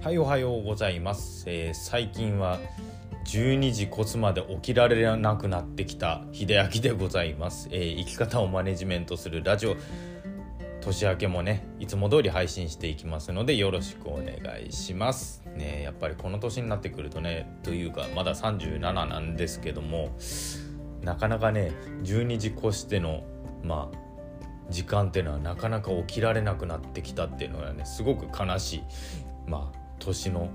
[0.00, 2.60] はいおはようございます、えー最近は
[3.24, 9.76] 12時越すまで起きられなくなってきた秀明でございます、えー生き方をマネジメントするラジオ。
[10.80, 15.42] 年明けもねいつも通り配信していきますのでよろしくお願いします。
[15.56, 20.16] ねやっぱりこの年になってくるとねというかまだ37なんですけども
[21.02, 21.72] なかなかね
[22.04, 23.24] 12時越しての
[23.64, 28.82] まあ時間っていうのはなかなか起きられなくなってきたっていうのがねすごく悲しい。
[29.48, 30.48] まあ年の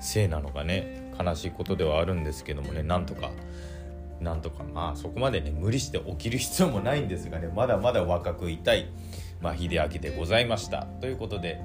[0.00, 3.30] せいなのかね悲しいことではあるんですけどもねなんとか
[4.20, 8.88] なんとかまあそこまでね無理して起きる必要もないんですがねまだまだ若くいたい、
[9.40, 11.60] まあ、秀明でございましたということで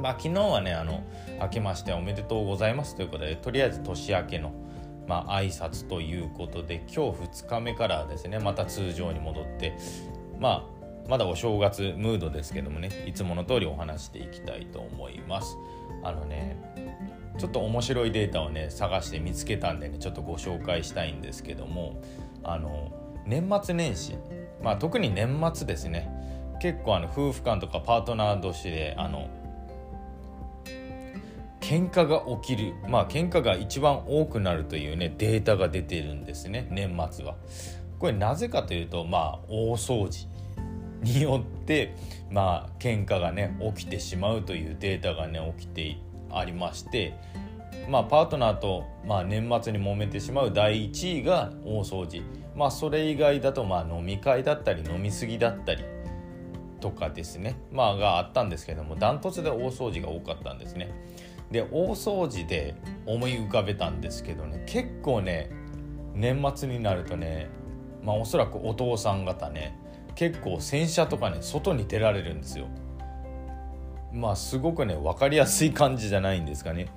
[0.00, 1.04] まあ昨日はねあの
[1.40, 4.52] 明けましておめでとうございますということでとりあえず年明けの
[5.06, 9.76] まあ挨拶ということで今日2日目からですねまた通常に戻って
[10.40, 10.73] まあ
[11.08, 15.56] まだお正月ムードですけどもねいつもの通りお話していきたいと思います
[16.02, 16.56] あのね
[17.38, 22.00] ちょっと面白いデータをね探して見つけたんでねちょっとご紹介したいんですけども
[22.42, 22.92] あの
[23.26, 24.16] 年末年始
[24.62, 26.08] まあ特に年末ですね
[26.60, 29.28] 結構あの夫婦間とかパートナー同士であの
[31.60, 37.36] 喧嘩が起きるまあ喧嘩が一番多くなるというねデータが出てるんですね年末は。
[37.98, 40.28] これなぜかというとまあ大掃除
[41.04, 41.94] によって
[42.30, 45.96] まあ喧嘩がね起きてしまうというデータがね起きて
[46.30, 47.14] ありまして
[47.88, 52.22] まあパートナーと、まあ、年末に揉めてしまう第1位が大掃除
[52.56, 55.84] まあそれ以外だとまあ飲み会だったり飲み過ぎだったり
[56.80, 60.92] とかですねまあがあったんですけどもダントツで大掃除が多かったんですね。
[61.50, 62.74] で大掃除で
[63.06, 65.50] 思い浮かべたんですけどね結構ね
[66.14, 67.48] 年末になるとね
[68.02, 69.78] まあおそらくお父さん方ね
[70.14, 72.66] 結構洗車とかね外に出られるんですよ。
[74.12, 76.88] まあすごくね分かりやすい感じじゃないんですかね。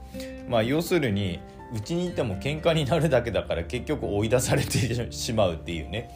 [0.48, 1.40] まあ要するに
[1.74, 6.10] うちにいても喧嘩になるだけだから結局追い出されてしまうっていうね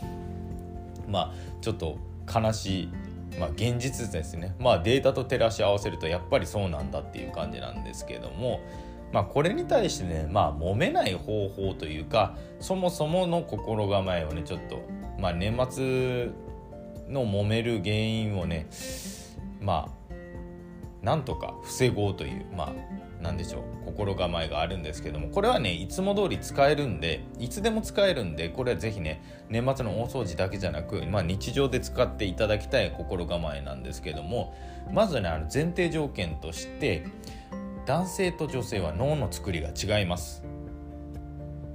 [1.08, 1.98] まあちょっと
[2.34, 2.90] 悲しい、
[3.38, 8.62] まあ、現実ですねまあデータと照らし合わせるとやっぱりそうなんだっていう感じなんですけども
[9.12, 14.82] まあこれに対してねまあ揉めない方法というかそもそもの心構えをねちょっと
[15.20, 16.30] まあ年末
[17.12, 18.68] の揉める原因をね
[19.60, 34.56] まあなんとか防ごうというまあなんでしょう心構えがあるんですけどもこれはねいつも通り使えるんでいつでも使えるんでこれはぜひね年末の大掃除だけじゃなく、まあ、日常で使っていただきたい心構えなんですけども
[34.92, 37.06] まずねあの前提条件として
[37.86, 40.44] 男性と女性は脳の作りが違います。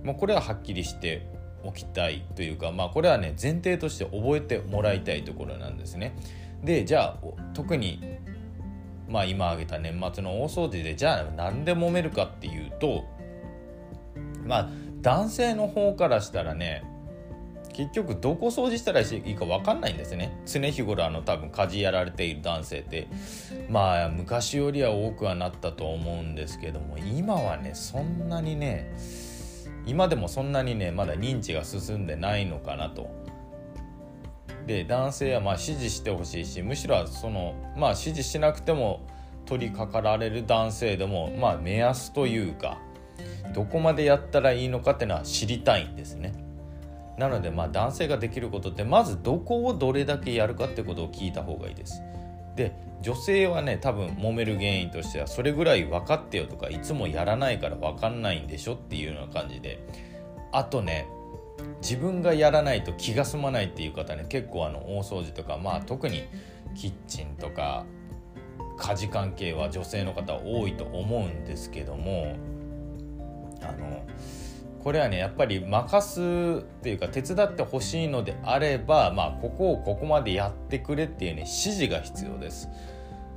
[0.02, 1.26] もうこれははっきりして
[1.64, 6.16] おきたいというか、まあ、これはね前提として覚えてもらいたいところなんですね。
[6.62, 8.18] でじゃあ特に
[9.08, 13.04] まあ今挙げた年末の大掃除でじゃあ何で揉めるかっていうと
[14.44, 14.68] まあ
[15.00, 16.84] 男性の方からしたらね
[17.72, 23.06] 結局どこ掃除したらいいか分かんないんですね常日頃あの多分家事やられている男性って
[23.68, 28.94] まあ昔よりは多くはなったと思うんですけども今はねそんなにね
[29.86, 33.08] 今でもそんなにねまだ認知が進んでないのかなと。
[34.66, 39.06] で男性はまあ指示してほしいしむしろそのまあ指示しなくても
[39.44, 42.78] 取り掛かられる男性でもまあ目安というか
[43.54, 46.32] どこまでやったらいいのかっていうのは知りたいんですね。
[47.16, 52.02] なのでまあ男性ができることってまずどこをどれだけやるかってことを聞いた方がいいです。
[52.56, 59.84] で女性はね多分揉める原因としてはそれぐらい分かってよとかいつもやらないから分かんないんでしょっていうような感じで
[60.52, 61.06] あとね
[61.82, 66.24] 自分がやらないと気が済まないっていう方ね結構あの大掃除とかまあ特に
[66.74, 67.84] キッチンとか
[68.78, 72.36] 家事関係は女性の方多いと思うんですけども
[73.62, 73.95] あの
[74.86, 76.20] これはねやっぱり任す
[76.60, 82.68] っていうか手伝ってほしいのであればまあここをここまでやってくれっていうね指示が必要です。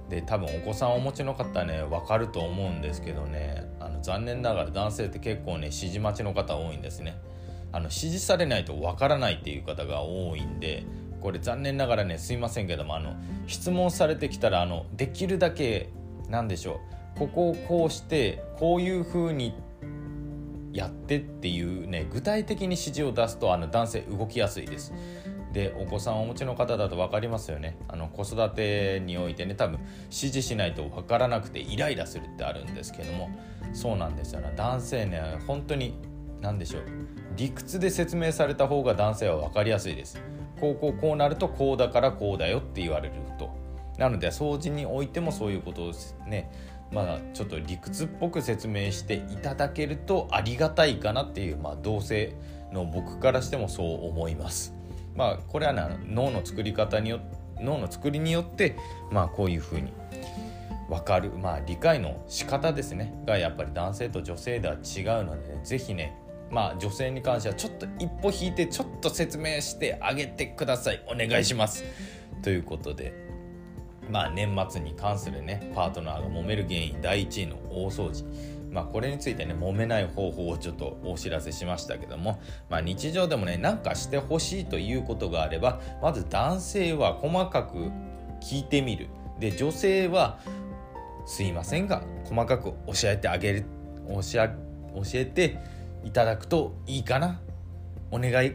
[0.10, 7.20] で多分お子さんをお持ちの方はね分かると思うんですけどねあの残念ながら男性って結構ね指示待ちの方多いんですね。
[7.72, 10.86] あの指示されないと分からないっていう方が多いんで
[11.20, 13.16] これ残念ながらねすいませんけどもあの
[13.48, 15.90] 質問されてきたらあのできるだけ
[16.30, 16.80] なんでしょ
[17.16, 19.56] うここをこうしてこういう風に
[20.72, 24.94] やってっていうね具体的に指示を出すとあの男性動きやすいです。
[25.54, 27.78] でお子さんをお持ちの方だと分かりますよね。
[27.88, 33.30] あの子育てにおいてね多分指示しないと分からなくてイライラするってあるんですけども。
[33.74, 34.42] そうなんですよ。
[34.42, 35.96] ね男性ね本当に
[36.42, 36.84] 何でしょう。
[37.36, 40.22] 理屈で説明された方が男性は分かりやすいです。
[40.60, 43.50] こうこうこうなるとこうだからこうだよって言われると。
[43.98, 45.92] なので掃除においてもそういうことを
[46.28, 46.50] ね
[46.92, 52.36] まあちょっと理屈っぽく説明していただけるとありがたいかなっていう、まあ、同性
[52.72, 54.76] の僕からしてもそう思います。
[55.16, 57.20] まあこれは、ね、脳の作り方によ
[57.60, 58.78] 脳の作りによって
[59.12, 59.94] まあこういうふうに
[60.90, 61.32] 分かる。
[61.32, 63.14] まあ理解の仕方ですね。
[63.26, 64.80] がやっぱり男性と女性では違う
[65.26, 66.16] ので、ね、是非ね
[66.50, 71.04] まあ女性に関してはちょっと一歩引いてちょっと説明してあげてください。
[71.08, 71.84] お願いします。
[72.42, 73.29] ということで
[74.10, 78.26] まあ年末に関するねパートナーが揉める原因第1位の大掃除。
[78.72, 82.40] まあこれについてね揉めない方法をちょっとお知らせしましたけども。
[82.70, 87.92] まあ日常でもね何かしてほしいということがあればまず男性は細かく
[88.42, 89.08] 聞いてみる。
[89.40, 90.40] で女性は
[91.26, 93.66] すいませんが細かく教えてあげる。
[94.08, 94.20] 教
[95.14, 95.60] えて
[96.04, 97.40] いただくといいかな。
[98.12, 98.54] お願いっ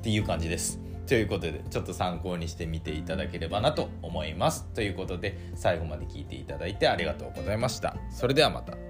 [0.00, 0.80] ていう感じです。
[1.08, 4.66] ということでちょっと参考にしてみていただければなと思います。
[4.74, 7.96] ということで最後まで聞いていただいてありがとうございました。
[8.10, 8.87] それではまた。